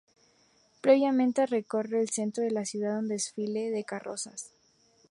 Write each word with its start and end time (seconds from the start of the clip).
Previamente 0.81 1.45
recorre 1.45 2.01
el 2.01 2.09
centro 2.09 2.43
de 2.43 2.49
la 2.49 2.65
ciudad 2.65 2.97
un 2.97 3.07
desfile 3.07 3.69
de 3.69 3.83
carrozas. 3.83 4.49